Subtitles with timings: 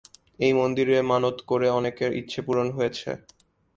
[0.39, 3.09] এই মন্দিরে মানত করে অনেকের ইচ্ছে পূরণ হয়েছে।